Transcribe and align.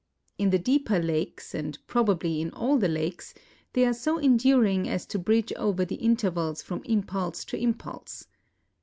In 0.39 0.49
the 0.49 0.57
deeper 0.57 0.97
lakes, 0.97 1.53
and 1.53 1.77
probably 1.85 2.41
in 2.41 2.49
all 2.53 2.79
the 2.79 2.87
lakes, 2.87 3.35
they 3.73 3.85
are 3.85 3.93
so 3.93 4.17
enduring 4.17 4.89
as 4.89 5.05
to 5.05 5.19
bridge 5.19 5.53
over 5.53 5.85
the 5.85 5.93
intervals 6.01 6.63
from 6.63 6.81
impulse 6.85 7.45
to 7.45 7.57
impulse. 7.61 8.25